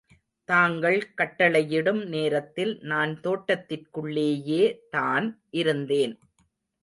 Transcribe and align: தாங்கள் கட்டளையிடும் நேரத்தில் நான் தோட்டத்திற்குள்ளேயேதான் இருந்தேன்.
தாங்கள் 0.49 1.13
கட்டளையிடும் 1.17 2.05
நேரத்தில் 2.05 2.79
நான் 2.81 3.19
தோட்டத்திற்குள்ளேயேதான் 3.23 5.37
இருந்தேன். 5.51 6.19